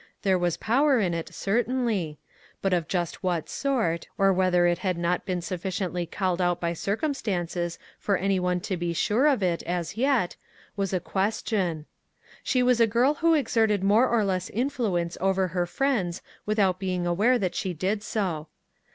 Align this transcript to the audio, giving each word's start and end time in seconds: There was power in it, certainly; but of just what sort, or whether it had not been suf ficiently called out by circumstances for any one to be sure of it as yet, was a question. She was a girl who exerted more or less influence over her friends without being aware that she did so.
There 0.23 0.39
was 0.39 0.57
power 0.57 0.99
in 0.99 1.13
it, 1.13 1.31
certainly; 1.31 2.17
but 2.63 2.73
of 2.73 2.87
just 2.87 3.21
what 3.21 3.47
sort, 3.47 4.07
or 4.17 4.33
whether 4.33 4.65
it 4.65 4.79
had 4.79 4.97
not 4.97 5.27
been 5.27 5.41
suf 5.43 5.61
ficiently 5.61 6.09
called 6.09 6.41
out 6.41 6.59
by 6.59 6.73
circumstances 6.73 7.77
for 7.99 8.17
any 8.17 8.39
one 8.39 8.61
to 8.61 8.75
be 8.77 8.93
sure 8.93 9.27
of 9.27 9.43
it 9.43 9.61
as 9.61 9.97
yet, 9.97 10.37
was 10.75 10.91
a 10.91 10.99
question. 10.99 11.85
She 12.41 12.63
was 12.63 12.79
a 12.79 12.87
girl 12.87 13.13
who 13.21 13.35
exerted 13.35 13.83
more 13.83 14.09
or 14.09 14.25
less 14.25 14.49
influence 14.49 15.19
over 15.21 15.49
her 15.49 15.67
friends 15.67 16.23
without 16.47 16.79
being 16.79 17.05
aware 17.05 17.37
that 17.37 17.53
she 17.53 17.71
did 17.75 18.01
so. 18.01 18.47